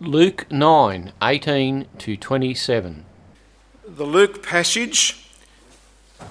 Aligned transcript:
Luke 0.00 0.46
9 0.48 1.12
18 1.20 1.86
to 1.98 2.16
27. 2.16 3.04
The 3.84 4.04
Luke 4.04 4.44
passage 4.44 5.28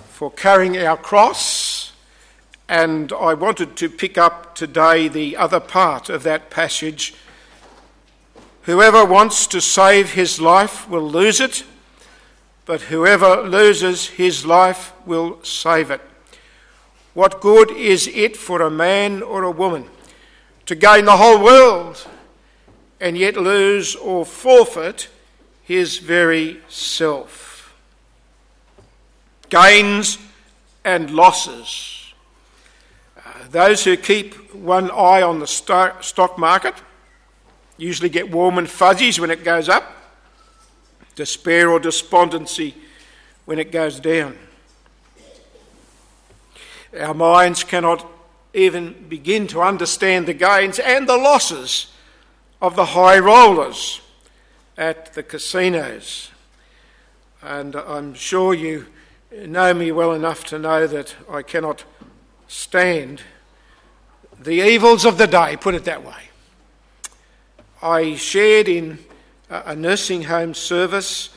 for 0.08 0.32
carrying 0.32 0.78
our 0.78 0.96
cross, 0.96 1.92
and 2.70 3.12
I 3.12 3.34
wanted 3.34 3.76
to 3.76 3.90
pick 3.90 4.18
up 4.18 4.56
today 4.56 5.10
the 5.10 5.36
other 5.36 5.60
part 5.60 6.08
of 6.08 6.24
that 6.24 6.50
passage. 6.50 7.14
Whoever 8.62 9.04
wants 9.04 9.46
to 9.48 9.60
save 9.60 10.14
his 10.14 10.40
life 10.40 10.88
will 10.88 11.10
lose 11.10 11.42
it, 11.42 11.66
but 12.66 12.84
whoever 12.84 13.42
loses 13.42 14.08
his 14.08 14.46
life 14.46 14.94
will 15.06 15.44
save 15.44 15.92
it. 15.92 16.00
What 17.14 17.42
good 17.42 17.72
is 17.72 18.08
it 18.08 18.38
for 18.38 18.62
a 18.62 18.72
man 18.72 19.22
or 19.22 19.44
a 19.44 19.52
woman 19.52 19.90
to 20.68 20.74
gain 20.74 21.04
the 21.04 21.18
whole 21.18 21.44
world? 21.44 22.08
And 23.00 23.18
yet 23.18 23.38
lose 23.38 23.96
or 23.96 24.26
forfeit 24.26 25.10
his 25.64 25.98
very 26.00 26.62
self. 26.68 27.76
Gains 29.50 30.18
and 30.84 31.12
losses. 31.12 32.14
Uh, 33.18 33.22
those 33.52 33.84
who 33.84 33.98
keep 33.98 34.54
one 34.54 34.90
eye 34.92 35.22
on 35.22 35.40
the 35.40 35.48
stock 35.48 36.40
market 36.40 36.76
usually 37.78 38.10
get 38.10 38.32
warm 38.32 38.58
and 38.58 38.70
fuzzies 38.70 39.20
when 39.20 39.30
it 39.30 39.44
goes 39.44 39.70
up, 39.70 39.94
despair 41.16 41.70
or 41.70 41.80
despondency 41.80 42.74
when 43.46 43.60
it 43.60 43.72
goes 43.72 44.00
down. 44.00 44.38
Our 46.98 47.14
minds 47.14 47.64
cannot 47.64 48.06
even 48.54 49.06
begin 49.08 49.48
to 49.48 49.62
understand 49.62 50.26
the 50.26 50.34
gains 50.34 50.80
and 50.80 51.08
the 51.08 51.18
losses 51.18 51.88
of 52.62 52.76
the 52.76 52.86
high 52.86 53.20
rollers 53.20 54.02
at 54.78 55.14
the 55.14 55.24
casinos. 55.24 56.32
And 57.42 57.76
I'm 57.76 58.14
sure 58.14 58.54
you 58.54 58.88
know 59.32 59.74
me 59.74 59.92
well 59.92 60.14
enough 60.14 60.44
to 60.46 60.60
know 60.60 60.88
that 60.88 61.16
I 61.30 61.42
cannot 61.42 61.84
stand 62.48 63.22
the 64.40 64.62
evils 64.62 65.06
of 65.06 65.18
the 65.18 65.28
day, 65.28 65.58
put 65.58 65.76
it 65.76 65.86
that 65.86 66.04
way. 66.06 66.30
I 67.82 68.16
shared 68.16 68.68
in 68.68 69.00
a 69.50 69.76
nursing 69.76 70.24
home 70.24 70.54
service 70.54 71.30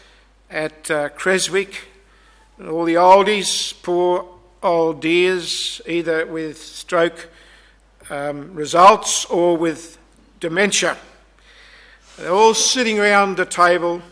at 0.50 0.90
uh, 0.90 1.08
Creswick, 1.10 1.88
and 2.58 2.68
all 2.68 2.84
the 2.84 2.94
oldies, 2.94 3.74
poor 3.82 4.26
old 4.62 5.00
dears, 5.00 5.80
either 5.86 6.26
with 6.26 6.62
stroke 6.62 7.28
um, 8.10 8.54
results 8.54 9.24
or 9.26 9.56
with 9.56 9.98
dementia. 10.40 10.96
They're 12.20 12.34
all 12.34 12.52
sitting 12.52 12.98
around 12.98 13.38
the 13.38 13.46
table. 13.46 14.02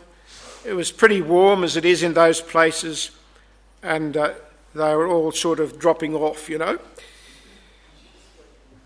It 0.64 0.72
was 0.72 0.90
pretty 0.90 1.20
warm 1.20 1.62
as 1.62 1.76
it 1.76 1.84
is 1.84 2.02
in 2.02 2.14
those 2.14 2.40
places, 2.40 3.10
and 3.82 4.16
uh, 4.16 4.32
they 4.74 4.96
were 4.96 5.06
all 5.06 5.30
sort 5.30 5.60
of 5.60 5.78
dropping 5.78 6.14
off, 6.14 6.48
you 6.48 6.56
know. 6.56 6.78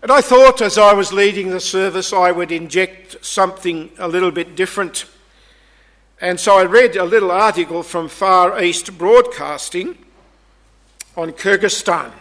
And 0.01 0.11
I 0.11 0.19
thought 0.19 0.61
as 0.61 0.77
I 0.77 0.91
was 0.91 1.13
leading 1.13 1.51
the 1.51 1.61
service, 1.61 2.11
I 2.11 2.33
would 2.33 2.51
inject 2.51 3.23
something 3.23 3.91
a 3.97 4.09
little 4.09 4.29
bit 4.29 4.57
different. 4.57 5.05
And 6.19 6.37
so 6.37 6.57
I 6.59 6.63
read 6.63 6.97
a 6.97 7.05
little 7.05 7.31
article 7.31 7.81
from 7.81 8.09
Far 8.09 8.61
East 8.61 8.97
Broadcasting 8.97 9.97
on 11.15 11.31
Kyrgyzstan. 11.31 12.11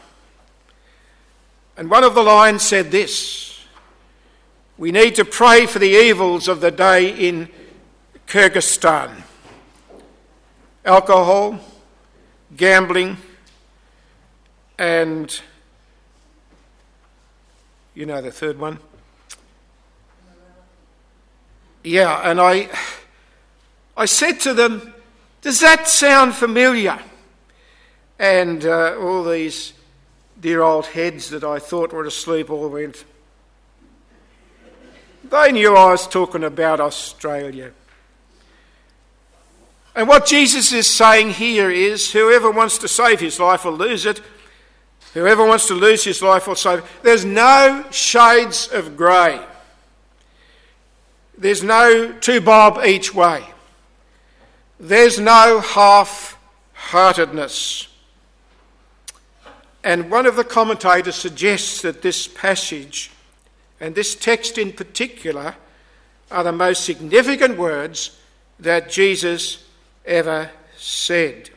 And 1.77 1.91
one 1.91 2.05
of 2.05 2.15
the 2.15 2.23
lines 2.23 2.63
said 2.63 2.93
this 2.93 3.52
we 4.79 4.91
need 4.91 5.15
to 5.17 5.25
pray 5.25 5.67
for 5.67 5.79
the 5.79 5.87
evils 5.87 6.49
of 6.49 6.61
the 6.61 6.71
day 6.71 7.11
in 7.11 7.49
Kyrgyzstan 8.27 9.23
alcohol, 10.85 11.61
gambling, 12.57 13.17
and 14.79 15.41
you 17.95 18.07
know 18.07 18.21
the 18.21 18.33
third 18.33 18.59
one? 18.59 18.79
Yeah, 21.85 22.21
and 22.29 22.41
I, 22.41 22.69
I 23.97 24.07
said 24.07 24.41
to 24.41 24.55
them, 24.55 24.95
Does 25.41 25.61
that 25.61 25.89
sound 25.89 26.35
familiar? 26.35 26.99
And 28.19 28.65
uh, 28.65 28.97
all 29.01 29.25
these 29.25 29.73
dear 30.41 30.63
old 30.63 30.87
heads 30.87 31.31
that 31.31 31.43
I 31.43 31.59
thought 31.59 31.93
were 31.93 32.05
asleep 32.05 32.51
all 32.51 32.69
went, 32.69 33.05
they 35.33 35.51
knew 35.51 35.75
I 35.75 35.91
was 35.93 36.07
talking 36.07 36.45
about 36.45 36.79
Australia. 36.79 37.73
And 39.95 40.07
what 40.07 40.27
Jesus 40.27 40.73
is 40.73 40.87
saying 40.87 41.31
here 41.31 41.71
is 41.71 42.13
whoever 42.13 42.51
wants 42.51 42.79
to 42.79 42.89
save 42.89 43.19
his 43.19 43.41
life 43.41 43.65
will 43.65 43.73
lose 43.73 44.07
it. 44.07 44.21
Whoever 45.15 45.47
wants 45.47 45.67
to 45.69 45.75
lose 45.75 46.05
his 46.05 46.23
life 46.23 46.47
will 46.47 46.55
save 46.55 46.81
it. 46.81 46.85
There's 47.03 47.25
no 47.25 47.85
shades 47.91 48.69
of 48.69 48.97
grey. 48.97 49.41
There's 51.37 51.63
no 51.63 52.13
two 52.13 52.41
bob 52.41 52.85
each 52.85 53.15
way. 53.15 53.43
There's 54.79 55.19
no 55.19 55.61
half 55.61 56.39
heartedness. 56.75 57.89
And 59.83 60.11
one 60.11 60.27
of 60.27 60.37
the 60.37 60.45
commentators 60.45 61.17
suggests 61.17 61.83
that 61.83 62.03
this 62.03 62.29
passage 62.29 63.11
and 63.83 63.97
this 63.97 64.15
text 64.15 64.59
in 64.59 64.73
particular 64.73 65.57
are 66.31 66.45
the 66.45 66.53
most 66.53 66.85
significant 66.85 67.59
words 67.59 68.17
that 68.61 68.89
Jesus 68.89 69.65
ever 70.07 70.53
said. 70.77 71.51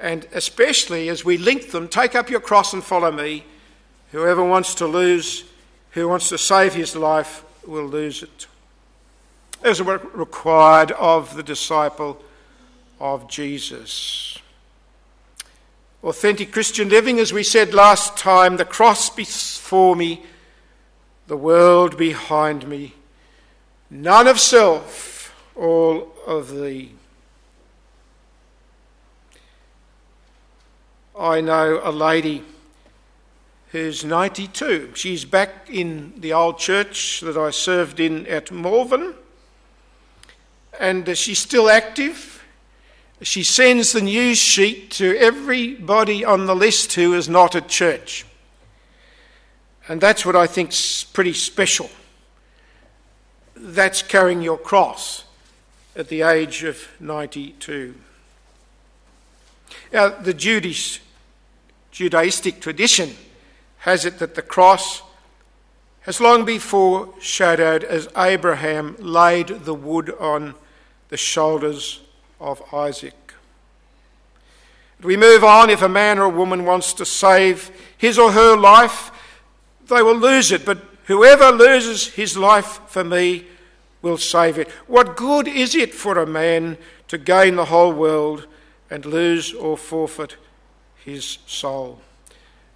And 0.00 0.26
especially 0.34 1.08
as 1.08 1.24
we 1.24 1.38
link 1.38 1.70
them, 1.70 1.86
take 1.86 2.16
up 2.16 2.28
your 2.28 2.40
cross 2.40 2.72
and 2.72 2.82
follow 2.82 3.12
me. 3.12 3.44
Whoever 4.10 4.42
wants 4.42 4.74
to 4.74 4.86
lose, 4.88 5.44
who 5.92 6.08
wants 6.08 6.28
to 6.30 6.38
save 6.38 6.74
his 6.74 6.96
life, 6.96 7.44
will 7.64 7.86
lose 7.86 8.24
it. 8.24 8.48
As 9.62 9.80
required 9.80 10.90
of 10.90 11.36
the 11.36 11.44
disciple 11.44 12.20
of 12.98 13.28
Jesus. 13.30 14.40
Authentic 16.02 16.50
Christian 16.50 16.88
living, 16.88 17.20
as 17.20 17.32
we 17.32 17.44
said 17.44 17.72
last 17.72 18.16
time, 18.16 18.56
the 18.56 18.64
cross 18.64 19.08
before 19.08 19.94
me 19.94 20.24
the 21.26 21.36
world 21.36 21.96
behind 21.96 22.66
me, 22.66 22.94
none 23.90 24.26
of 24.26 24.40
self, 24.40 25.34
all 25.54 26.12
of 26.26 26.56
thee. 26.56 26.92
I 31.18 31.40
know 31.40 31.80
a 31.84 31.92
lady 31.92 32.42
who's 33.68 34.04
92. 34.04 34.92
She's 34.94 35.24
back 35.24 35.68
in 35.70 36.12
the 36.18 36.32
old 36.32 36.58
church 36.58 37.20
that 37.20 37.36
I 37.36 37.50
served 37.50 38.00
in 38.00 38.26
at 38.26 38.50
Malvern, 38.50 39.14
and 40.78 41.08
uh, 41.08 41.14
she's 41.14 41.38
still 41.38 41.70
active. 41.70 42.44
She 43.22 43.42
sends 43.42 43.92
the 43.92 44.00
news 44.00 44.38
sheet 44.38 44.90
to 44.92 45.16
everybody 45.16 46.24
on 46.24 46.46
the 46.46 46.56
list 46.56 46.94
who 46.94 47.14
is 47.14 47.28
not 47.28 47.54
at 47.54 47.68
church. 47.68 48.26
And 49.88 50.00
that's 50.00 50.24
what 50.24 50.36
I 50.36 50.46
think's 50.46 51.04
pretty 51.04 51.32
special. 51.32 51.90
That's 53.56 54.02
carrying 54.02 54.42
your 54.42 54.58
cross 54.58 55.24
at 55.96 56.08
the 56.08 56.22
age 56.22 56.64
of 56.64 56.88
92. 57.00 57.94
Now, 59.92 60.08
the 60.08 60.34
Jewish, 60.34 61.00
Judaistic 61.92 62.60
tradition 62.60 63.14
has 63.78 64.04
it 64.04 64.18
that 64.18 64.34
the 64.34 64.42
cross 64.42 65.02
has 66.02 66.20
long 66.20 66.44
before 66.44 67.12
shadowed 67.20 67.84
as 67.84 68.08
Abraham 68.16 68.96
laid 68.98 69.48
the 69.48 69.74
wood 69.74 70.10
on 70.18 70.54
the 71.08 71.16
shoulders 71.16 72.00
of 72.40 72.62
Isaac. 72.72 73.14
We 75.02 75.16
move 75.16 75.42
on. 75.44 75.68
If 75.68 75.82
a 75.82 75.88
man 75.88 76.18
or 76.18 76.24
a 76.24 76.28
woman 76.28 76.64
wants 76.64 76.92
to 76.94 77.04
save 77.04 77.70
his 77.98 78.18
or 78.18 78.32
her 78.32 78.56
life, 78.56 79.10
they 79.92 80.02
will 80.02 80.16
lose 80.16 80.52
it, 80.52 80.64
but 80.64 80.78
whoever 81.04 81.50
loses 81.50 82.08
his 82.08 82.36
life 82.36 82.80
for 82.86 83.04
me 83.04 83.46
will 84.02 84.18
save 84.18 84.58
it. 84.58 84.70
What 84.86 85.16
good 85.16 85.46
is 85.46 85.74
it 85.74 85.94
for 85.94 86.18
a 86.18 86.26
man 86.26 86.76
to 87.08 87.18
gain 87.18 87.56
the 87.56 87.66
whole 87.66 87.92
world 87.92 88.46
and 88.90 89.06
lose 89.06 89.54
or 89.54 89.76
forfeit 89.76 90.36
his 91.04 91.38
soul? 91.46 92.00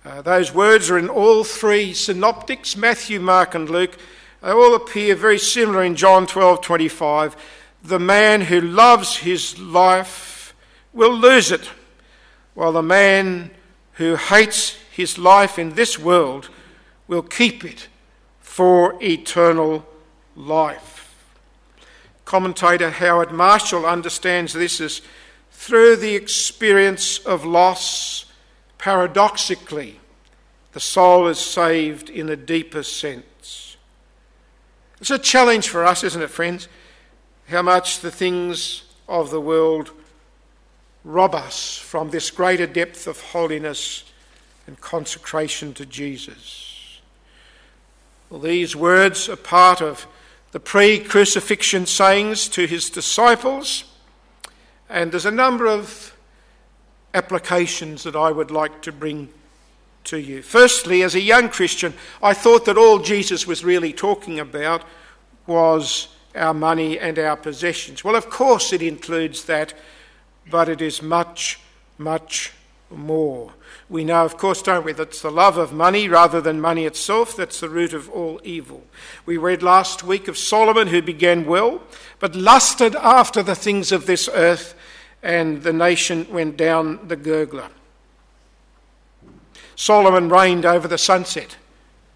Uh, 0.04 0.22
those 0.22 0.54
words 0.54 0.88
are 0.88 0.98
in 0.98 1.08
all 1.08 1.42
three 1.42 1.92
synoptics 1.92 2.76
Matthew, 2.76 3.18
Mark, 3.18 3.56
and 3.56 3.68
Luke. 3.68 3.98
They 4.40 4.50
all 4.50 4.76
appear 4.76 5.16
very 5.16 5.38
similar 5.38 5.82
in 5.82 5.96
John 5.96 6.28
12 6.28 6.60
25. 6.60 7.36
The 7.82 7.98
man 7.98 8.42
who 8.42 8.60
loves 8.60 9.16
his 9.16 9.58
life 9.58 10.54
will 10.92 11.12
lose 11.12 11.50
it, 11.50 11.68
while 12.54 12.72
the 12.72 12.82
man 12.82 13.50
who 13.94 14.14
hates 14.14 14.76
his 14.92 15.18
life 15.18 15.58
in 15.58 15.74
this 15.74 15.98
world 15.98 16.50
will 17.08 17.22
keep 17.22 17.64
it 17.64 17.88
for 18.40 18.96
eternal 19.02 19.86
life. 20.34 21.24
Commentator 22.24 22.90
Howard 22.90 23.30
Marshall 23.30 23.86
understands 23.86 24.52
this 24.52 24.80
as 24.80 25.02
through 25.50 25.96
the 25.96 26.14
experience 26.14 27.18
of 27.18 27.44
loss, 27.44 28.26
paradoxically, 28.78 30.00
the 30.72 30.80
soul 30.80 31.28
is 31.28 31.38
saved 31.38 32.10
in 32.10 32.28
a 32.28 32.36
deeper 32.36 32.82
sense. 32.82 33.76
It's 35.00 35.10
a 35.10 35.18
challenge 35.18 35.68
for 35.68 35.84
us, 35.84 36.04
isn't 36.04 36.22
it, 36.22 36.30
friends? 36.30 36.68
How 37.48 37.62
much 37.62 38.00
the 38.00 38.10
things 38.10 38.84
of 39.08 39.30
the 39.30 39.40
world 39.40 39.92
rob 41.06 41.36
us 41.36 41.78
from 41.78 42.10
this 42.10 42.30
greater 42.30 42.66
depth 42.66 43.06
of 43.06 43.20
holiness 43.20 44.04
and 44.66 44.78
consecration 44.80 45.72
to 45.74 45.86
Jesus. 45.86 46.65
Well, 48.28 48.40
these 48.40 48.74
words 48.74 49.28
are 49.28 49.36
part 49.36 49.80
of 49.80 50.06
the 50.50 50.58
pre 50.58 50.98
crucifixion 50.98 51.86
sayings 51.86 52.48
to 52.48 52.66
his 52.66 52.90
disciples, 52.90 53.84
and 54.90 55.12
there's 55.12 55.26
a 55.26 55.30
number 55.30 55.66
of 55.66 56.16
applications 57.14 58.02
that 58.02 58.16
I 58.16 58.32
would 58.32 58.50
like 58.50 58.82
to 58.82 58.92
bring 58.92 59.28
to 60.04 60.18
you. 60.18 60.42
Firstly, 60.42 61.02
as 61.02 61.14
a 61.14 61.20
young 61.20 61.48
Christian, 61.48 61.94
I 62.20 62.34
thought 62.34 62.64
that 62.64 62.76
all 62.76 62.98
Jesus 62.98 63.46
was 63.46 63.64
really 63.64 63.92
talking 63.92 64.40
about 64.40 64.82
was 65.46 66.08
our 66.34 66.54
money 66.54 66.98
and 66.98 67.18
our 67.20 67.36
possessions. 67.36 68.02
Well, 68.02 68.16
of 68.16 68.28
course, 68.28 68.72
it 68.72 68.82
includes 68.82 69.44
that, 69.44 69.72
but 70.50 70.68
it 70.68 70.82
is 70.82 71.00
much, 71.00 71.60
much 71.96 72.52
more. 72.90 73.52
We 73.88 74.04
know, 74.04 74.24
of 74.24 74.36
course, 74.36 74.62
don't 74.62 74.84
we, 74.84 74.92
that 74.92 75.08
it's 75.08 75.22
the 75.22 75.30
love 75.30 75.56
of 75.56 75.72
money 75.72 76.08
rather 76.08 76.40
than 76.40 76.60
money 76.60 76.86
itself 76.86 77.36
that's 77.36 77.60
the 77.60 77.68
root 77.68 77.92
of 77.92 78.10
all 78.10 78.40
evil. 78.42 78.82
We 79.24 79.36
read 79.36 79.62
last 79.62 80.02
week 80.02 80.26
of 80.26 80.36
Solomon 80.36 80.88
who 80.88 81.00
began 81.00 81.46
well, 81.46 81.80
but 82.18 82.34
lusted 82.34 82.96
after 82.96 83.44
the 83.44 83.54
things 83.54 83.92
of 83.92 84.06
this 84.06 84.28
earth, 84.32 84.74
and 85.22 85.62
the 85.62 85.72
nation 85.72 86.26
went 86.30 86.56
down 86.56 87.06
the 87.06 87.16
gurgler. 87.16 87.68
Solomon 89.76 90.30
reigned 90.30 90.64
over 90.64 90.88
the 90.88 90.98
sunset 90.98 91.56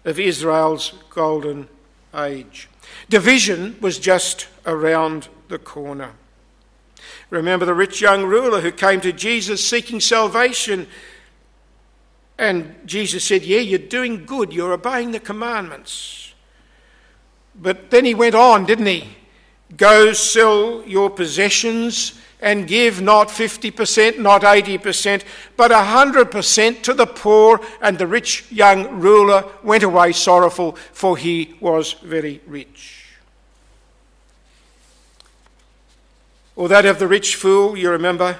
of 0.03 0.19
Israel's 0.19 0.93
golden 1.09 1.69
age. 2.13 2.67
Division 3.09 3.77
was 3.79 3.97
just 3.99 4.47
around 4.65 5.29
the 5.47 5.59
corner. 5.59 6.11
Remember 7.29 7.65
the 7.65 7.73
rich 7.73 8.01
young 8.01 8.25
ruler 8.25 8.61
who 8.61 8.71
came 8.71 8.99
to 9.01 9.13
Jesus 9.13 9.65
seeking 9.65 9.99
salvation 9.99 10.87
and 12.41 12.75
Jesus 12.87 13.23
said, 13.23 13.43
Yeah, 13.43 13.59
you're 13.59 13.77
doing 13.77 14.25
good, 14.25 14.51
you're 14.51 14.73
obeying 14.73 15.11
the 15.11 15.19
commandments. 15.19 16.33
But 17.53 17.91
then 17.91 18.03
he 18.03 18.15
went 18.15 18.33
on, 18.33 18.65
didn't 18.65 18.87
he? 18.87 19.07
Go 19.77 20.11
sell 20.13 20.83
your 20.87 21.11
possessions 21.11 22.19
and 22.41 22.67
give 22.67 22.99
not 22.99 23.27
50%, 23.27 24.17
not 24.17 24.41
80%, 24.41 25.23
but 25.55 25.69
100% 25.69 26.81
to 26.81 26.93
the 26.95 27.05
poor. 27.05 27.61
And 27.79 27.99
the 27.99 28.07
rich 28.07 28.51
young 28.51 28.99
ruler 28.99 29.45
went 29.61 29.83
away 29.83 30.11
sorrowful, 30.11 30.71
for 30.93 31.17
he 31.17 31.53
was 31.59 31.93
very 31.93 32.41
rich. 32.47 33.05
Or 36.55 36.67
that 36.69 36.87
of 36.87 36.97
the 36.97 37.07
rich 37.07 37.35
fool, 37.35 37.77
you 37.77 37.91
remember, 37.91 38.39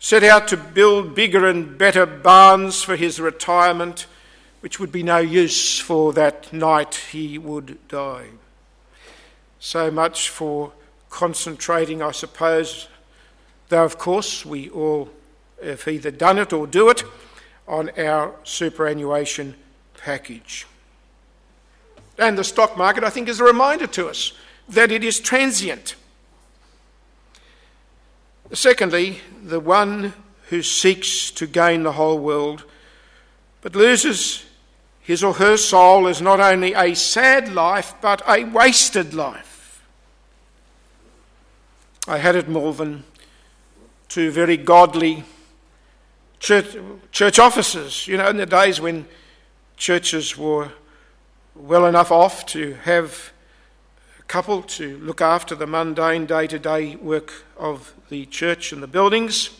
set 0.00 0.24
out 0.24 0.48
to 0.48 0.56
build 0.56 1.14
bigger 1.14 1.46
and 1.46 1.76
better 1.78 2.06
barns 2.06 2.82
for 2.82 2.96
his 2.96 3.20
retirement, 3.20 4.06
which 4.60 4.80
would 4.80 4.90
be 4.90 5.02
no 5.02 5.18
use 5.18 5.78
for 5.78 6.12
that 6.14 6.52
night 6.52 6.94
he 7.12 7.38
would 7.38 7.78
die. 7.86 8.26
So 9.60 9.90
much 9.90 10.30
for 10.30 10.72
concentrating, 11.10 12.02
I 12.02 12.12
suppose, 12.12 12.88
though 13.68 13.84
of 13.84 13.98
course 13.98 14.44
we 14.44 14.70
all 14.70 15.10
have 15.62 15.86
either 15.86 16.10
done 16.10 16.38
it 16.38 16.52
or 16.54 16.66
do 16.66 16.88
it, 16.88 17.04
on 17.68 17.90
our 17.98 18.34
superannuation 18.42 19.54
package. 19.98 20.66
And 22.18 22.36
the 22.36 22.42
stock 22.42 22.76
market, 22.76 23.04
I 23.04 23.10
think, 23.10 23.28
is 23.28 23.38
a 23.38 23.44
reminder 23.44 23.86
to 23.88 24.08
us 24.08 24.32
that 24.68 24.90
it 24.90 25.04
is 25.04 25.20
transient. 25.20 25.94
Secondly, 28.52 29.20
the 29.42 29.60
one 29.60 30.12
who 30.48 30.62
seeks 30.62 31.30
to 31.32 31.46
gain 31.46 31.84
the 31.84 31.92
whole 31.92 32.18
world 32.18 32.64
but 33.60 33.76
loses 33.76 34.44
his 35.00 35.22
or 35.22 35.34
her 35.34 35.56
soul 35.56 36.06
is 36.06 36.20
not 36.20 36.40
only 36.40 36.74
a 36.74 36.94
sad 36.94 37.52
life 37.52 37.94
but 38.00 38.22
a 38.28 38.44
wasted 38.44 39.14
life. 39.14 39.84
I 42.08 42.18
had 42.18 42.36
at 42.36 42.48
Malvern 42.48 43.04
two 44.08 44.30
very 44.30 44.56
godly 44.56 45.24
church, 46.40 46.76
church 47.12 47.38
officers, 47.38 48.08
you 48.08 48.16
know, 48.16 48.28
in 48.28 48.36
the 48.36 48.46
days 48.46 48.80
when 48.80 49.06
churches 49.76 50.36
were 50.36 50.70
well 51.54 51.86
enough 51.86 52.10
off 52.10 52.44
to 52.46 52.74
have 52.82 53.32
couple 54.30 54.62
to 54.62 54.96
look 54.98 55.20
after 55.20 55.56
the 55.56 55.66
mundane 55.66 56.24
day 56.24 56.46
to 56.46 56.56
day 56.56 56.94
work 56.94 57.32
of 57.58 57.92
the 58.10 58.24
church 58.26 58.72
and 58.72 58.80
the 58.80 58.86
buildings. 58.86 59.50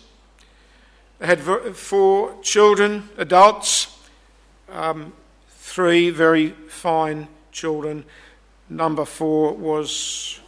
They 1.18 1.26
had 1.26 1.40
four 1.40 2.40
children, 2.40 3.08
adults, 3.18 3.98
um, 4.70 5.12
three 5.48 6.10
very 6.10 6.50
fine 6.68 7.26
children. 7.50 8.04
Number 8.68 9.04
four 9.04 9.54
was 9.54 10.38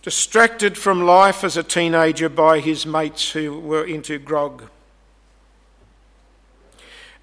distracted 0.00 0.78
from 0.78 1.02
life 1.02 1.44
as 1.44 1.58
a 1.58 1.62
teenager 1.62 2.30
by 2.30 2.60
his 2.60 2.86
mates 2.86 3.32
who 3.32 3.60
were 3.60 3.84
into 3.84 4.18
grog. 4.18 4.62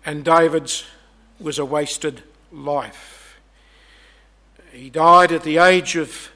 And 0.06 0.24
David's 0.24 0.86
was 1.40 1.58
a 1.58 1.66
wasted 1.66 2.22
life. 2.52 3.19
He 4.72 4.90
died 4.90 5.32
at 5.32 5.44
the 5.44 5.58
age 5.58 5.96
of 5.96 6.30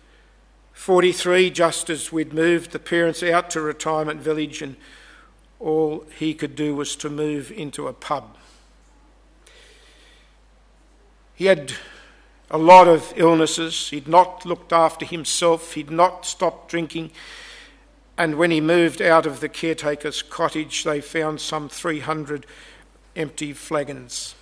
43, 0.74 1.50
just 1.50 1.90
as 1.90 2.12
we'd 2.12 2.34
moved 2.34 2.72
the 2.72 2.80
parents 2.80 3.22
out 3.22 3.50
to 3.52 3.62
retirement 3.62 4.22
village, 4.22 4.62
and 4.62 4.76
all 5.60 6.06
he 6.18 6.34
could 6.34 6.56
do 6.56 6.76
was 6.76 6.96
to 6.98 7.10
move 7.10 7.52
into 7.52 7.88
a 7.88 7.94
pub. 7.94 8.38
He 11.36 11.46
had 11.46 11.74
a 12.50 12.58
lot 12.58 12.88
of 12.88 13.14
illnesses. 13.16 13.90
He'd 13.90 14.08
not 14.08 14.46
looked 14.46 14.74
after 14.74 15.06
himself. 15.06 15.74
He'd 15.74 15.92
not 15.92 16.26
stopped 16.26 16.70
drinking. 16.70 17.12
And 18.18 18.36
when 18.36 18.52
he 18.52 18.62
moved 18.62 19.02
out 19.02 19.26
of 19.26 19.40
the 19.40 19.50
caretaker's 19.50 20.22
cottage, 20.22 20.84
they 20.84 21.02
found 21.02 21.42
some 21.42 21.70
300 21.70 22.46
empty 23.16 23.54
flagons. 23.54 24.36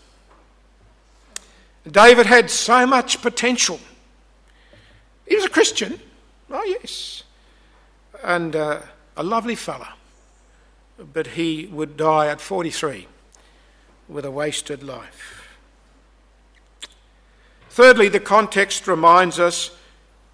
David 1.90 2.28
had 2.28 2.52
so 2.52 2.86
much 2.86 3.22
potential. 3.22 3.80
He 5.28 5.36
was 5.36 5.46
a 5.46 5.50
Christian. 5.50 6.00
Oh, 6.50 6.64
yes. 6.64 7.24
And 8.24 8.56
uh, 8.56 8.82
a 9.18 9.24
lovely 9.24 9.56
fella. 9.56 9.94
But 11.14 11.28
he 11.28 11.68
would 11.72 11.98
die 11.98 12.28
at 12.28 12.40
43 12.40 13.08
with 14.08 14.26
a 14.26 14.32
wasted 14.32 14.84
life. 14.84 15.58
Thirdly, 17.70 18.10
the 18.10 18.20
context 18.20 18.88
reminds 18.88 19.40
us 19.40 19.72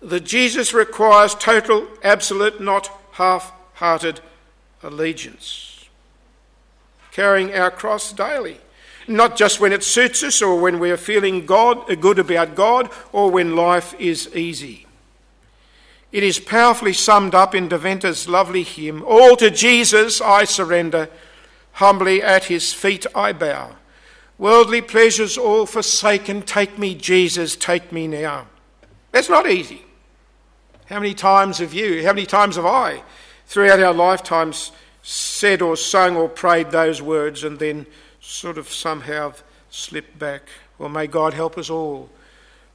that 0.02 0.26
Jesus 0.26 0.74
requires 0.74 1.36
total, 1.36 1.88
absolute, 2.04 2.60
not 2.60 2.90
half 3.14 3.54
hearted 3.76 4.20
allegiance. 4.84 5.86
Carrying 7.12 7.54
our 7.54 7.72
cross 7.72 8.12
daily 8.12 8.58
not 9.08 9.38
just 9.38 9.60
when 9.60 9.74
it 9.74 9.84
suits 9.84 10.24
us 10.24 10.42
or 10.42 10.60
when 10.60 10.80
we're 10.80 10.98
feeling 10.98 11.46
God, 11.46 11.90
uh, 11.90 11.96
good 11.96 12.20
about 12.20 12.56
God 12.56 12.90
or 13.12 13.32
when 13.32 13.56
life 13.56 13.94
is 14.00 14.36
easy. 14.36 14.86
It 16.12 16.24
is 16.24 16.40
powerfully 16.40 16.94
summed 16.94 17.36
up 17.36 17.54
in 17.54 17.68
Deventer's 17.68 18.28
lovely 18.28 18.64
hymn 18.64 19.04
All 19.04 19.36
to 19.38 19.52
Jesus 19.52 20.22
I 20.22 20.46
surrender, 20.46 21.10
humbly 21.74 22.22
at 22.22 22.46
his 22.46 22.74
feet 22.74 23.06
I 23.14 23.34
bow. 23.34 23.76
Worldly 24.38 24.82
pleasures 24.82 25.38
all 25.38 25.66
forsaken, 25.66 26.44
take 26.44 26.78
me, 26.78 26.94
Jesus, 26.94 27.56
take 27.56 27.92
me 27.92 28.08
now. 28.08 28.48
That's 29.12 29.30
not 29.30 29.50
easy. 29.50 29.84
How 30.86 31.00
many 31.00 31.14
times 31.14 31.58
have 31.58 31.74
you, 31.74 32.06
how 32.06 32.14
many 32.14 32.26
times 32.26 32.56
have 32.56 32.66
I, 32.66 33.04
throughout 33.48 33.80
our 33.80 33.94
lifetimes, 33.94 34.72
said 35.02 35.62
or 35.62 35.76
sung 35.76 36.16
or 36.16 36.30
prayed 36.30 36.72
those 36.72 37.02
words 37.02 37.44
and 37.44 37.60
then 37.60 37.86
sort 38.28 38.58
of 38.58 38.70
somehow 38.70 39.34
slipped 39.70 40.20
back. 40.20 40.44
Well, 40.78 40.90
may 40.90 41.08
God 41.08 41.34
help 41.34 41.58
us 41.58 41.70
all, 41.70 42.10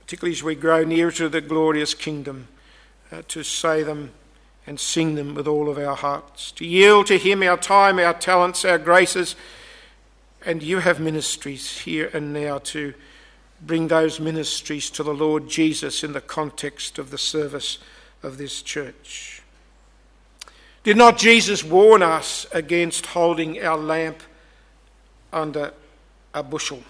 particularly 0.00 0.32
as 0.32 0.42
we 0.42 0.54
grow 0.54 0.82
nearer 0.82 1.12
to 1.12 1.28
the 1.28 1.42
glorious 1.42 1.92
kingdom, 1.92 2.48
uh, 3.10 3.22
to 3.28 3.42
say 3.42 3.82
them 3.82 4.12
and 4.66 4.80
sing 4.80 5.14
them 5.14 5.34
with 5.34 5.46
all 5.46 5.68
of 5.68 5.76
our 5.76 5.96
hearts, 5.96 6.52
to 6.52 6.66
yield 6.66 7.06
to 7.08 7.18
Him 7.18 7.42
our 7.42 7.58
time, 7.58 7.98
our 7.98 8.14
talents, 8.14 8.64
our 8.64 8.78
graces. 8.78 9.36
And 10.44 10.62
you 10.62 10.78
have 10.78 10.98
ministries 10.98 11.80
here 11.80 12.10
and 12.14 12.32
now 12.32 12.58
to 12.58 12.94
bring 13.60 13.88
those 13.88 14.18
ministries 14.18 14.90
to 14.90 15.02
the 15.02 15.14
Lord 15.14 15.48
Jesus 15.48 16.02
in 16.02 16.14
the 16.14 16.20
context 16.20 16.98
of 16.98 17.10
the 17.10 17.18
service 17.18 17.78
of 18.22 18.38
this 18.38 18.62
church. 18.62 19.42
Did 20.82 20.96
not 20.96 21.18
Jesus 21.18 21.62
warn 21.62 22.02
us 22.02 22.46
against 22.52 23.06
holding 23.06 23.62
our 23.62 23.76
lamp 23.76 24.22
under 25.32 25.72
a 26.34 26.42
bushel? 26.42 26.82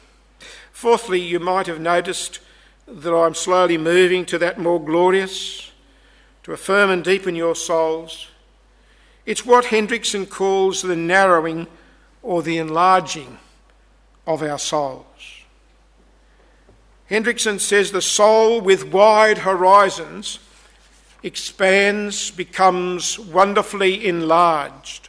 Fourthly, 0.73 1.21
you 1.21 1.39
might 1.39 1.67
have 1.67 1.81
noticed 1.81 2.41
that 2.87 3.15
I'm 3.15 3.35
slowly 3.35 3.79
moving 3.79 4.25
to 4.27 4.39
that 4.39 4.59
more 4.59 4.83
glorious, 4.83 5.71
to 6.43 6.53
affirm 6.53 6.91
and 6.91 7.05
deepen 7.05 7.37
your 7.37 7.55
souls. 7.55 8.29
It's 9.25 9.47
what 9.47 9.67
Hendriksen 9.67 10.29
calls 10.29 10.83
the 10.83 10.97
narrowing 10.97 11.69
or 12.23 12.43
the 12.43 12.59
enlarging 12.59 13.39
of 14.27 14.43
our 14.43 14.59
souls. 14.59 15.07
Hendriksen 17.09 17.61
says 17.61 17.93
the 17.93 18.03
soul 18.03 18.61
with 18.61 18.93
wide 18.93 19.39
horizons 19.39 20.39
expands, 21.23 22.31
becomes 22.31 23.19
wonderfully 23.19 24.07
enlarged. 24.07 25.09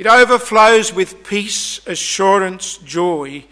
It 0.00 0.06
overflows 0.06 0.94
with 0.94 1.24
peace, 1.24 1.86
assurance, 1.86 2.78
joy. 2.78 3.44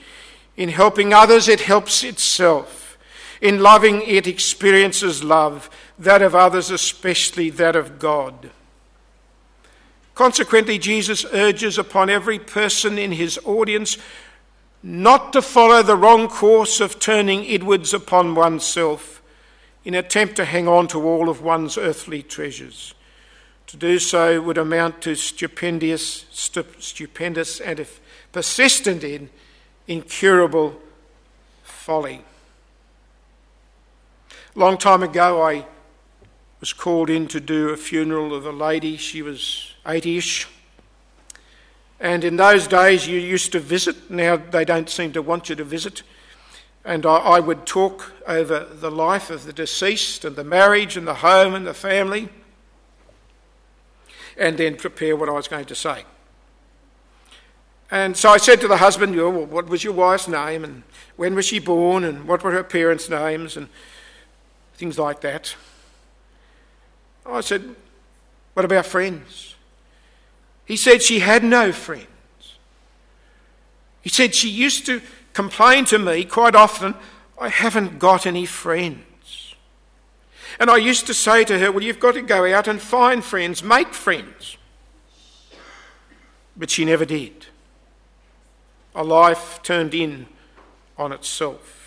In 0.56 0.70
helping 0.70 1.12
others, 1.12 1.46
it 1.46 1.60
helps 1.60 2.02
itself. 2.02 2.96
In 3.42 3.60
loving, 3.60 4.00
it 4.00 4.26
experiences 4.26 5.22
love, 5.22 5.68
that 5.98 6.22
of 6.22 6.34
others, 6.34 6.70
especially 6.70 7.50
that 7.50 7.76
of 7.76 7.98
God. 7.98 8.48
Consequently, 10.14 10.78
Jesus 10.78 11.26
urges 11.34 11.76
upon 11.76 12.08
every 12.08 12.38
person 12.38 12.96
in 12.96 13.12
his 13.12 13.38
audience 13.44 13.98
not 14.82 15.34
to 15.34 15.42
follow 15.42 15.82
the 15.82 15.96
wrong 15.96 16.28
course 16.28 16.80
of 16.80 16.98
turning 16.98 17.44
inwards 17.44 17.92
upon 17.92 18.34
oneself 18.34 19.20
in 19.84 19.94
attempt 19.94 20.36
to 20.36 20.46
hang 20.46 20.66
on 20.66 20.88
to 20.88 21.06
all 21.06 21.28
of 21.28 21.42
one's 21.42 21.76
earthly 21.76 22.22
treasures. 22.22 22.94
To 23.68 23.76
do 23.76 23.98
so 23.98 24.40
would 24.40 24.56
amount 24.56 25.02
to 25.02 25.14
stupendous, 25.14 26.24
stupendous 26.30 27.60
and 27.60 27.78
if 27.78 28.00
persistent 28.32 29.04
in, 29.04 29.28
incurable 29.86 30.80
folly. 31.62 32.24
Long 34.54 34.78
time 34.78 35.02
ago, 35.02 35.42
I 35.42 35.66
was 36.60 36.72
called 36.72 37.10
in 37.10 37.28
to 37.28 37.40
do 37.40 37.68
a 37.68 37.76
funeral 37.76 38.34
of 38.34 38.46
a 38.46 38.50
lady. 38.50 38.96
She 38.96 39.20
was 39.20 39.74
80 39.86 40.16
ish. 40.16 40.48
And 42.00 42.24
in 42.24 42.36
those 42.36 42.66
days, 42.66 43.06
you 43.06 43.18
used 43.20 43.52
to 43.52 43.60
visit. 43.60 44.10
Now 44.10 44.36
they 44.36 44.64
don't 44.64 44.88
seem 44.88 45.12
to 45.12 45.20
want 45.20 45.50
you 45.50 45.56
to 45.56 45.64
visit. 45.64 46.02
And 46.86 47.04
I, 47.04 47.16
I 47.16 47.40
would 47.40 47.66
talk 47.66 48.12
over 48.26 48.60
the 48.64 48.90
life 48.90 49.28
of 49.28 49.44
the 49.44 49.52
deceased 49.52 50.24
and 50.24 50.36
the 50.36 50.44
marriage 50.44 50.96
and 50.96 51.06
the 51.06 51.14
home 51.14 51.54
and 51.54 51.66
the 51.66 51.74
family, 51.74 52.30
and 54.38 54.56
then 54.56 54.76
prepare 54.76 55.16
what 55.16 55.28
I 55.28 55.32
was 55.32 55.48
going 55.48 55.66
to 55.66 55.74
say. 55.74 56.04
And 57.90 58.16
so 58.16 58.30
I 58.30 58.36
said 58.36 58.60
to 58.60 58.68
the 58.68 58.76
husband, 58.76 59.16
well, 59.16 59.30
What 59.46 59.68
was 59.68 59.82
your 59.82 59.94
wife's 59.94 60.28
name? 60.28 60.64
And 60.64 60.82
when 61.16 61.34
was 61.34 61.46
she 61.46 61.58
born? 61.58 62.04
And 62.04 62.26
what 62.26 62.42
were 62.42 62.52
her 62.52 62.64
parents' 62.64 63.08
names? 63.08 63.56
And 63.56 63.68
things 64.74 64.98
like 64.98 65.20
that. 65.22 65.54
I 67.26 67.40
said, 67.40 67.74
What 68.54 68.64
about 68.64 68.86
friends? 68.86 69.56
He 70.64 70.76
said 70.76 71.02
she 71.02 71.20
had 71.20 71.42
no 71.42 71.72
friends. 71.72 72.06
He 74.02 74.10
said 74.10 74.34
she 74.34 74.50
used 74.50 74.86
to 74.86 75.00
complain 75.32 75.84
to 75.86 75.98
me 75.98 76.24
quite 76.24 76.54
often, 76.54 76.94
I 77.40 77.48
haven't 77.48 77.98
got 77.98 78.26
any 78.26 78.44
friends. 78.44 79.04
And 80.60 80.70
I 80.70 80.76
used 80.76 81.06
to 81.06 81.14
say 81.14 81.44
to 81.44 81.58
her, 81.58 81.70
Well, 81.70 81.82
you've 81.82 82.00
got 82.00 82.14
to 82.14 82.22
go 82.22 82.52
out 82.52 82.66
and 82.66 82.80
find 82.80 83.24
friends, 83.24 83.62
make 83.62 83.94
friends. 83.94 84.56
But 86.56 86.70
she 86.70 86.84
never 86.84 87.04
did. 87.04 87.46
A 88.94 89.04
life 89.04 89.60
turned 89.62 89.94
in 89.94 90.26
on 90.96 91.12
itself. 91.12 91.78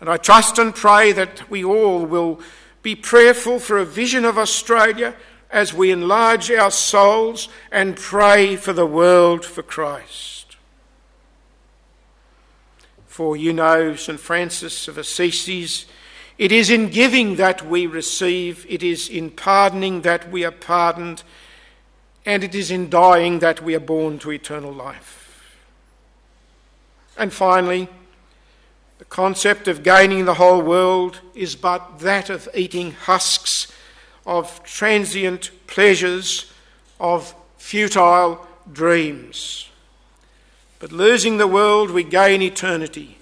And 0.00 0.10
I 0.10 0.16
trust 0.16 0.58
and 0.58 0.74
pray 0.74 1.12
that 1.12 1.48
we 1.48 1.62
all 1.62 2.04
will 2.04 2.40
be 2.82 2.96
prayerful 2.96 3.60
for 3.60 3.78
a 3.78 3.84
vision 3.84 4.24
of 4.24 4.36
Australia 4.36 5.14
as 5.48 5.72
we 5.72 5.92
enlarge 5.92 6.50
our 6.50 6.72
souls 6.72 7.48
and 7.70 7.94
pray 7.94 8.56
for 8.56 8.72
the 8.72 8.86
world 8.86 9.44
for 9.44 9.62
Christ. 9.62 10.56
For 13.06 13.36
you 13.36 13.52
know, 13.52 13.94
St. 13.94 14.18
Francis 14.18 14.88
of 14.88 14.98
Assisi, 14.98 15.68
it 16.38 16.52
is 16.52 16.70
in 16.70 16.88
giving 16.88 17.36
that 17.36 17.66
we 17.66 17.86
receive, 17.86 18.66
it 18.68 18.82
is 18.82 19.08
in 19.08 19.30
pardoning 19.30 20.02
that 20.02 20.30
we 20.30 20.44
are 20.44 20.50
pardoned, 20.50 21.22
and 22.24 22.42
it 22.44 22.54
is 22.54 22.70
in 22.70 22.88
dying 22.88 23.40
that 23.40 23.62
we 23.62 23.74
are 23.74 23.80
born 23.80 24.18
to 24.20 24.32
eternal 24.32 24.72
life. 24.72 25.18
And 27.18 27.32
finally, 27.32 27.88
the 28.98 29.04
concept 29.04 29.68
of 29.68 29.82
gaining 29.82 30.24
the 30.24 30.34
whole 30.34 30.62
world 30.62 31.20
is 31.34 31.56
but 31.56 31.98
that 31.98 32.30
of 32.30 32.48
eating 32.54 32.92
husks 32.92 33.72
of 34.26 34.62
transient 34.62 35.50
pleasures, 35.66 36.52
of 37.00 37.34
futile 37.58 38.46
dreams. 38.72 39.68
But 40.78 40.92
losing 40.92 41.36
the 41.36 41.46
world, 41.46 41.90
we 41.90 42.04
gain 42.04 42.42
eternity. 42.42 43.18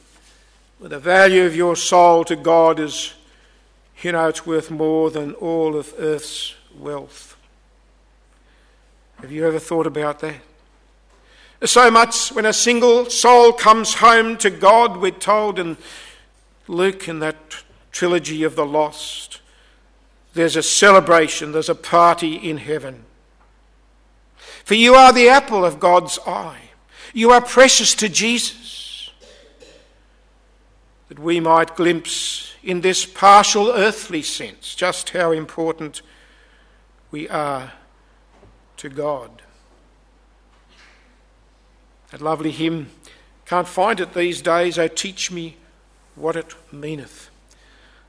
The 0.80 0.98
value 0.98 1.44
of 1.44 1.54
your 1.54 1.76
soul 1.76 2.24
to 2.24 2.34
God 2.34 2.80
is, 2.80 3.12
you 4.00 4.12
know, 4.12 4.28
it's 4.28 4.46
worth 4.46 4.70
more 4.70 5.10
than 5.10 5.34
all 5.34 5.76
of 5.76 5.92
earth's 5.98 6.54
wealth. 6.74 7.36
Have 9.20 9.30
you 9.30 9.46
ever 9.46 9.58
thought 9.58 9.86
about 9.86 10.20
that? 10.20 10.36
So 11.64 11.90
much 11.90 12.32
when 12.32 12.46
a 12.46 12.54
single 12.54 13.10
soul 13.10 13.52
comes 13.52 13.96
home 13.96 14.38
to 14.38 14.48
God, 14.48 14.96
we're 14.96 15.10
told 15.10 15.58
in 15.58 15.76
Luke 16.66 17.08
in 17.08 17.18
that 17.18 17.36
trilogy 17.92 18.42
of 18.42 18.56
the 18.56 18.64
lost, 18.64 19.42
there's 20.32 20.56
a 20.56 20.62
celebration, 20.62 21.52
there's 21.52 21.68
a 21.68 21.74
party 21.74 22.36
in 22.36 22.56
heaven. 22.56 23.04
For 24.64 24.74
you 24.74 24.94
are 24.94 25.12
the 25.12 25.28
apple 25.28 25.62
of 25.62 25.78
God's 25.78 26.18
eye. 26.26 26.70
You 27.12 27.32
are 27.32 27.42
precious 27.42 27.94
to 27.96 28.08
Jesus. 28.08 28.79
That 31.10 31.18
we 31.18 31.40
might 31.40 31.74
glimpse 31.74 32.54
in 32.62 32.82
this 32.82 33.04
partial 33.04 33.72
earthly 33.72 34.22
sense 34.22 34.76
just 34.76 35.10
how 35.10 35.32
important 35.32 36.02
we 37.10 37.28
are 37.28 37.72
to 38.76 38.88
God. 38.88 39.42
That 42.12 42.22
lovely 42.22 42.52
hymn, 42.52 42.90
can't 43.44 43.66
find 43.66 43.98
it 43.98 44.14
these 44.14 44.40
days, 44.40 44.78
oh 44.78 44.86
teach 44.86 45.32
me 45.32 45.56
what 46.14 46.36
it 46.36 46.54
meaneth. 46.72 47.28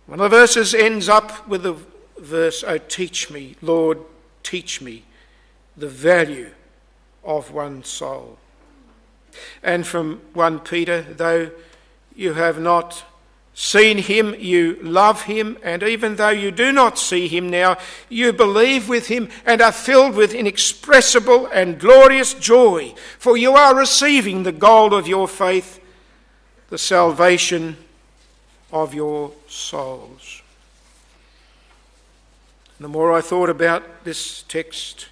One 0.05 0.19
of 0.19 0.29
the 0.29 0.37
verses 0.37 0.75
ends 0.75 1.09
up 1.09 1.47
with 1.47 1.63
the 1.63 1.77
verse, 2.19 2.63
oh 2.63 2.77
teach 2.77 3.31
me, 3.31 3.55
Lord, 3.63 3.97
teach 4.43 4.79
me 4.79 5.05
the 5.75 5.87
value 5.87 6.51
of 7.23 7.51
one 7.51 7.83
soul. 7.83 8.37
And 9.63 9.87
from 9.87 10.21
1 10.33 10.59
Peter, 10.59 11.01
though 11.01 11.49
you 12.15 12.33
have 12.33 12.59
not 12.59 13.03
seen 13.53 13.97
him, 13.97 14.33
you 14.39 14.77
love 14.81 15.23
him, 15.23 15.57
and 15.63 15.83
even 15.83 16.15
though 16.15 16.29
you 16.29 16.51
do 16.51 16.71
not 16.71 16.97
see 16.97 17.27
him 17.27 17.49
now, 17.49 17.77
you 18.09 18.31
believe 18.31 18.87
with 18.87 19.07
him 19.07 19.29
and 19.45 19.61
are 19.61 19.71
filled 19.71 20.15
with 20.15 20.33
inexpressible 20.33 21.47
and 21.47 21.79
glorious 21.79 22.33
joy, 22.33 22.93
for 23.19 23.35
you 23.35 23.53
are 23.53 23.75
receiving 23.75 24.43
the 24.43 24.51
gold 24.51 24.93
of 24.93 25.07
your 25.07 25.27
faith, 25.27 25.79
the 26.69 26.77
salvation 26.77 27.77
of 28.71 28.93
your 28.93 29.31
souls. 29.47 30.41
The 32.79 32.87
more 32.87 33.13
I 33.13 33.21
thought 33.21 33.49
about 33.49 34.05
this 34.05 34.43
text, 34.43 35.07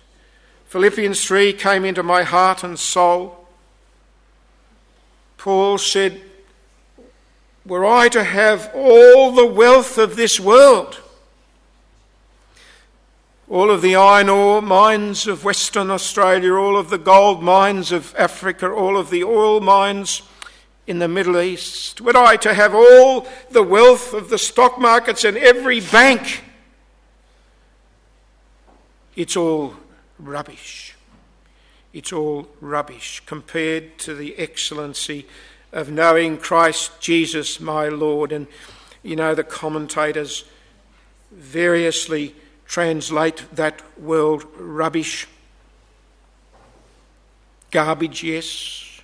Philippians 0.70 1.24
3 1.24 1.53
came 1.53 1.86
into 1.86 2.01
my 2.01 2.24
heart 2.24 2.63
and 2.63 2.79
soul. 2.79 3.48
Paul 5.38 5.77
said, 5.77 6.22
were 7.69 7.85
I 7.85 8.09
to 8.09 8.23
have 8.23 8.71
all 8.73 9.31
the 9.31 9.45
wealth 9.45 9.97
of 9.99 10.15
this 10.15 10.39
world, 10.39 10.99
all 13.47 13.69
of 13.69 13.83
the 13.83 13.95
iron 13.95 14.27
ore 14.27 14.61
mines 14.61 15.27
of 15.27 15.43
Western 15.43 15.91
Australia, 15.91 16.53
all 16.53 16.75
of 16.75 16.89
the 16.89 16.97
gold 16.97 17.43
mines 17.43 17.91
of 17.91 18.15
Africa, 18.17 18.69
all 18.69 18.97
of 18.97 19.11
the 19.11 19.23
oil 19.23 19.61
mines 19.61 20.23
in 20.88 20.97
the 20.97 21.07
Middle 21.07 21.39
East, 21.39 22.01
were 22.01 22.17
I 22.17 22.35
to 22.38 22.55
have 22.55 22.73
all 22.73 23.27
the 23.51 23.63
wealth 23.63 24.13
of 24.13 24.29
the 24.29 24.39
stock 24.39 24.79
markets 24.79 25.23
and 25.23 25.38
every 25.38 25.79
bank, 25.79 26.43
it's 29.15 29.38
all 29.38 29.75
rubbish. 30.17 30.95
It's 31.93 32.13
all 32.13 32.47
rubbish 32.61 33.21
compared 33.25 33.97
to 33.99 34.15
the 34.15 34.38
excellency 34.38 35.27
of 35.71 35.89
knowing 35.89 36.38
Christ 36.38 36.99
Jesus 36.99 37.59
my 37.59 37.88
Lord. 37.88 38.31
And 38.31 38.47
you 39.03 39.15
know, 39.15 39.35
the 39.35 39.43
commentators 39.43 40.45
variously 41.31 42.35
translate 42.65 43.45
that 43.53 43.81
word 43.99 44.43
rubbish. 44.57 45.27
Garbage, 47.71 48.23
yes. 48.23 49.01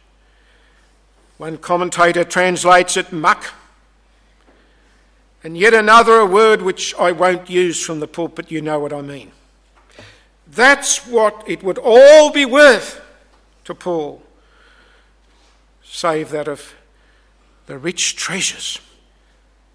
One 1.38 1.58
commentator 1.58 2.24
translates 2.24 2.98
it 2.98 3.12
muck. 3.12 3.54
And 5.44 5.58
yet 5.58 5.74
another, 5.74 6.16
a 6.16 6.26
word 6.26 6.62
which 6.62 6.96
I 6.96 7.12
won't 7.12 7.50
use 7.50 7.84
from 7.84 8.00
the 8.00 8.08
pulpit, 8.08 8.50
you 8.50 8.62
know 8.62 8.80
what 8.80 8.94
I 8.94 9.02
mean. 9.02 9.32
That's 10.48 11.06
what 11.06 11.44
it 11.46 11.62
would 11.62 11.78
all 11.78 12.32
be 12.32 12.46
worth 12.46 13.02
to 13.66 13.76
Paul, 13.76 14.24
save 15.86 16.30
that 16.32 16.48
of 16.48 16.76
the 17.68 17.78
rich 17.78 18.16
treasures 18.16 18.80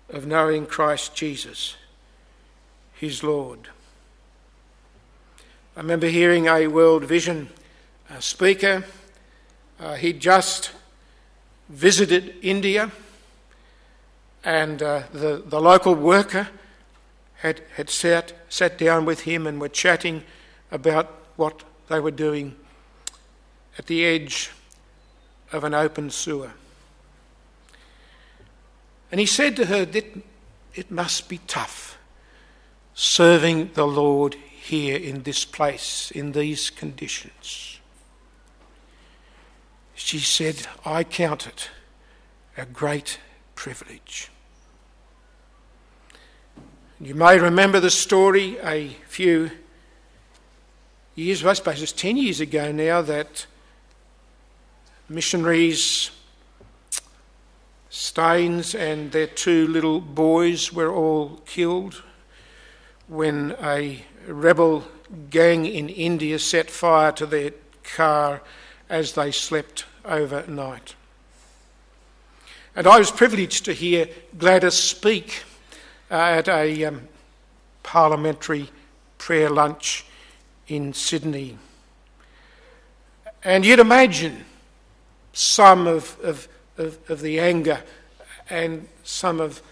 of 0.09 0.26
knowing 0.26 0.67
Christ 0.67 1.14
Jesus, 1.14 1.76
his 2.95 3.23
Lord. 3.23 3.69
I 5.76 5.81
remember 5.81 6.09
hearing 6.09 6.47
a 6.47 6.67
World 6.67 7.05
Vision 7.05 7.49
uh, 8.11 8.19
speaker. 8.21 8.85
Uh, 9.79 9.95
he'd 9.95 10.21
just 10.21 10.73
visited 11.69 12.35
India, 12.43 12.90
and 14.45 14.83
uh, 14.83 15.05
the, 15.12 15.43
the 15.47 15.61
local 15.61 15.95
worker 15.95 16.49
had, 17.37 17.62
had 17.76 17.88
sat, 17.88 18.33
sat 18.49 18.76
down 18.76 19.05
with 19.05 19.21
him 19.21 19.47
and 19.47 19.61
were 19.61 19.69
chatting 19.69 20.25
about 20.71 21.07
what 21.37 21.62
they 21.88 22.00
were 22.00 22.11
doing 22.11 22.57
at 23.79 23.87
the 23.87 24.05
edge 24.05 24.50
of 25.52 25.64
an 25.64 25.75
open 25.75 26.11
sewer. 26.11 26.52
And 29.11 29.19
he 29.19 29.26
said 29.26 29.57
to 29.57 29.66
her 29.66 29.85
that 29.85 30.23
it 30.75 30.90
must 30.90 31.28
be 31.28 31.38
tough 31.47 31.99
serving 32.95 33.71
the 33.75 33.87
Lord 33.87 34.35
here 34.35 34.97
in 34.97 35.23
this 35.23 35.45
place, 35.45 36.11
in 36.12 36.33
these 36.33 36.71
conditions. 36.71 37.80
She 39.95 40.19
said, 40.19 40.66
I 40.85 41.04
count 41.04 41.47
it 41.47 41.71
a 42.57 42.66
great 42.66 43.19
privilege. 43.54 44.30
You 47.00 47.14
may 47.14 47.38
remember 47.38 47.80
the 47.80 47.90
story 47.90 48.59
a 48.62 48.90
few 49.09 49.50
years, 51.14 51.45
I 51.45 51.54
suppose 51.54 51.83
it's 51.83 51.92
10 51.92 52.16
years 52.16 52.40
ago 52.40 52.71
now, 52.73 53.02
that 53.02 53.47
missionaries 55.11 56.11
Staines 57.90 58.76
and 58.76 59.11
their 59.11 59.26
two 59.26 59.67
little 59.67 60.00
boys 60.00 60.73
were 60.73 60.95
all 60.95 61.40
killed 61.45 62.02
when 63.09 63.57
a 63.61 64.05
rebel 64.29 64.85
gang 65.29 65.67
in 65.67 65.88
India 65.88 66.38
set 66.38 66.71
fire 66.71 67.11
to 67.11 67.26
their 67.26 67.50
car 67.83 68.43
as 68.88 69.14
they 69.14 69.33
slept 69.33 69.87
overnight. 70.05 70.95
And 72.76 72.87
I 72.87 73.00
was 73.00 73.11
privileged 73.11 73.64
to 73.64 73.73
hear 73.73 74.09
Gladys 74.38 74.75
speak 74.75 75.43
uh, 76.12 76.14
at 76.14 76.49
a 76.49 76.85
um, 76.85 77.09
parliamentary 77.83 78.71
prayer 79.19 79.50
lunch 79.50 80.07
in 80.69 80.93
Sydney. 80.93 81.59
And 83.43 83.67
you'd 83.67 83.81
imagine 83.81 84.45
some 85.33 85.87
of, 85.87 86.19
of 86.23 86.49
of, 86.81 86.99
of 87.11 87.21
the 87.21 87.39
anger 87.39 87.81
and 88.49 88.89
some 89.05 89.41
of 89.41 89.63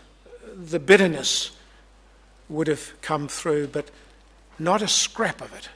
the 0.55 0.79
bitterness 0.79 1.51
would 2.49 2.67
have 2.67 2.93
come 3.01 3.29
through, 3.29 3.69
but 3.69 3.91
not 4.59 4.83
a 4.83 4.89
scrap 4.89 5.41
of 5.41 5.53
it, 5.55 5.69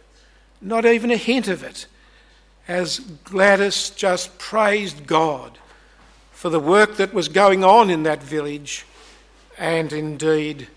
not 0.61 0.85
even 0.85 1.11
a 1.11 1.17
hint 1.17 1.49
of 1.49 1.63
it, 1.63 1.87
as 2.69 3.01
Gladys 3.25 3.91
just 3.91 4.39
praised 4.39 5.07
God 5.07 5.59
for 6.33 6.49
the 6.49 6.61
work 6.61 6.97
that 6.97 7.13
was 7.13 7.29
going 7.29 7.65
on 7.65 7.91
in 7.91 8.05
that 8.05 8.23
village, 8.23 8.87
and 9.59 9.93
indeed, 9.93 10.69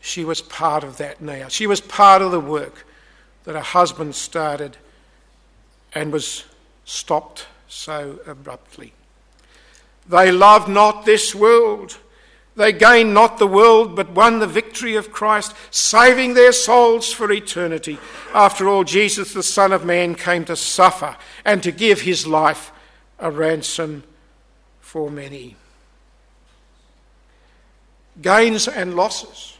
she 0.00 0.24
was 0.24 0.40
part 0.40 0.84
of 0.84 0.96
that 0.96 1.20
now. 1.20 1.48
She 1.48 1.66
was 1.66 1.80
part 1.80 2.22
of 2.22 2.32
the 2.32 2.40
work 2.40 2.86
that 3.44 3.54
her 3.54 3.60
husband 3.60 4.14
started 4.14 4.76
and 5.94 6.12
was 6.12 6.44
stopped 6.84 7.46
so 7.72 8.20
abruptly. 8.26 8.92
They 10.08 10.30
loved 10.30 10.68
not 10.68 11.06
this 11.06 11.34
world. 11.34 11.98
They 12.54 12.72
gained 12.72 13.14
not 13.14 13.38
the 13.38 13.46
world, 13.46 13.96
but 13.96 14.10
won 14.10 14.38
the 14.38 14.46
victory 14.46 14.94
of 14.94 15.10
Christ, 15.10 15.54
saving 15.70 16.34
their 16.34 16.52
souls 16.52 17.12
for 17.12 17.32
eternity. 17.32 17.98
After 18.34 18.68
all, 18.68 18.84
Jesus, 18.84 19.32
the 19.32 19.42
Son 19.42 19.72
of 19.72 19.86
Man, 19.86 20.14
came 20.14 20.44
to 20.44 20.56
suffer 20.56 21.16
and 21.46 21.62
to 21.62 21.72
give 21.72 22.02
his 22.02 22.26
life 22.26 22.70
a 23.18 23.30
ransom 23.30 24.02
for 24.80 25.10
many. 25.10 25.56
Gains 28.20 28.68
and 28.68 28.94
losses. 28.94 29.56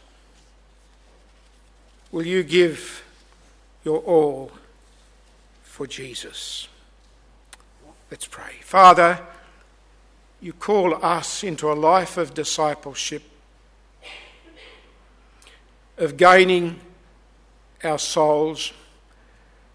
Will 2.11 2.27
you 2.27 2.43
give 2.43 3.03
your 3.83 3.99
all 4.01 4.51
for 5.63 5.87
Jesus? 5.87 6.67
Let's 8.13 8.27
pray. 8.27 8.53
Father, 8.61 9.19
you 10.39 10.53
call 10.53 11.03
us 11.03 11.43
into 11.43 11.71
a 11.71 11.73
life 11.73 12.15
of 12.15 12.35
discipleship, 12.35 13.23
of 15.97 16.15
gaining 16.15 16.79
our 17.83 17.97
souls 17.97 18.71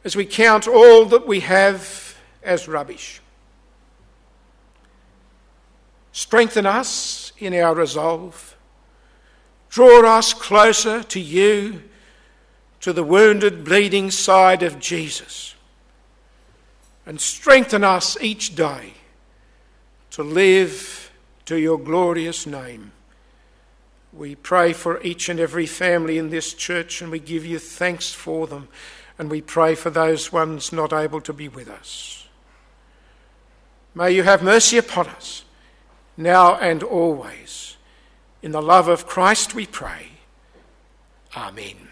as 0.05 0.14
we 0.14 0.24
count 0.24 0.68
all 0.68 1.05
that 1.07 1.27
we 1.27 1.40
have 1.40 2.16
as 2.44 2.68
rubbish. 2.68 3.20
Strengthen 6.12 6.64
us 6.64 7.33
in 7.38 7.53
our 7.55 7.74
resolve. 7.74 8.57
Draw 9.68 10.16
us 10.16 10.33
closer 10.33 11.03
to 11.03 11.18
you, 11.18 11.83
to 12.83 12.92
the 12.92 13.03
wounded, 13.03 13.64
bleeding 13.64 14.12
side 14.12 14.62
of 14.62 14.79
Jesus. 14.79 15.57
And 17.09 17.18
strengthen 17.18 17.85
us 17.85 18.18
each 18.21 18.55
day 18.55 18.92
to 20.11 20.23
live 20.23 21.11
to 21.47 21.57
your 21.57 21.79
glorious 21.79 22.47
name. 22.47 22.92
We 24.12 24.35
pray 24.35 24.75
for 24.75 25.03
each 25.03 25.31
and 25.31 25.40
every 25.40 25.64
family 25.64 26.18
in 26.18 26.29
this 26.29 26.53
church 26.53 27.01
and 27.01 27.11
we 27.11 27.18
give 27.18 27.47
you 27.47 27.59
thanks 27.59 28.12
for 28.12 28.47
them. 28.47 28.68
And 29.18 29.31
we 29.31 29.40
pray 29.40 29.75
for 29.75 29.88
those 29.88 30.31
ones 30.31 30.71
not 30.71 30.92
able 30.92 31.23
to 31.23 31.33
be 31.33 31.49
with 31.49 31.68
us. 31.68 32.29
May 33.94 34.12
you 34.12 34.23
have 34.23 34.42
mercy 34.42 34.77
upon 34.77 35.07
us, 35.09 35.44
now 36.14 36.57
and 36.57 36.83
always. 36.83 37.79
In 38.42 38.53
the 38.53 38.61
love 38.61 38.87
of 38.87 39.07
Christ 39.07 39.55
we 39.55 39.64
pray. 39.64 40.09
Amen. 41.35 41.88